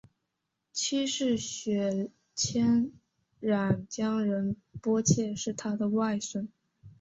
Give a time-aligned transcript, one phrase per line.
[0.71, 2.91] 七世雪谦
[3.39, 6.49] 冉江仁波切是他的外孙。